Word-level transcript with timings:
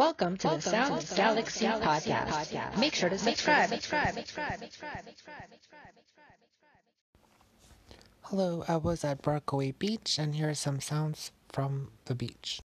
Welcome 0.00 0.38
to 0.38 0.48
the 0.48 0.60
Sound 0.62 1.12
Galaxy 1.14 1.66
Podcast. 1.66 2.78
Make 2.78 2.94
sure 2.94 3.10
to 3.10 3.18
subscribe. 3.18 3.68
Hello, 8.22 8.64
I 8.66 8.76
was 8.78 9.04
at 9.04 9.26
Rockaway 9.26 9.72
Beach, 9.72 10.18
and 10.18 10.34
here 10.34 10.48
are 10.48 10.54
some 10.54 10.80
sounds 10.80 11.32
from 11.50 11.88
the 12.06 12.14
beach. 12.14 12.62